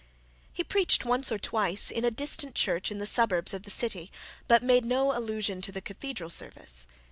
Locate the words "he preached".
0.51-1.05